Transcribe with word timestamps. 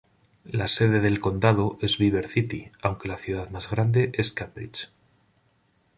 La 0.51 0.65
sede 0.65 0.99
del 0.99 1.19
condado 1.19 1.77
es 1.79 1.99
Beaver 1.99 2.27
City, 2.27 2.71
aunque 2.81 3.07
la 3.07 3.19
ciudad 3.19 3.51
más 3.51 3.69
grande 3.69 4.09
es 4.15 4.31
Cambridge. 4.31 4.89